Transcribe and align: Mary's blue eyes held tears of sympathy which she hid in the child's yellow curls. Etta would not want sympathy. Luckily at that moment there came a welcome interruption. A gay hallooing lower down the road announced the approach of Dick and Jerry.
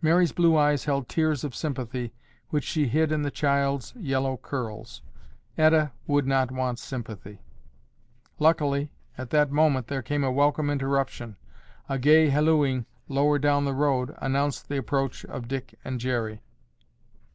Mary's 0.00 0.32
blue 0.32 0.56
eyes 0.56 0.86
held 0.86 1.10
tears 1.10 1.44
of 1.44 1.54
sympathy 1.54 2.14
which 2.48 2.64
she 2.64 2.88
hid 2.88 3.12
in 3.12 3.20
the 3.20 3.30
child's 3.30 3.92
yellow 3.96 4.38
curls. 4.38 5.02
Etta 5.58 5.92
would 6.06 6.26
not 6.26 6.50
want 6.50 6.78
sympathy. 6.78 7.42
Luckily 8.38 8.90
at 9.18 9.28
that 9.28 9.50
moment 9.52 9.88
there 9.88 10.00
came 10.00 10.24
a 10.24 10.32
welcome 10.32 10.70
interruption. 10.70 11.36
A 11.86 11.98
gay 11.98 12.30
hallooing 12.30 12.86
lower 13.08 13.38
down 13.38 13.66
the 13.66 13.74
road 13.74 14.14
announced 14.22 14.70
the 14.70 14.78
approach 14.78 15.26
of 15.26 15.48
Dick 15.48 15.74
and 15.84 16.00
Jerry. 16.00 16.40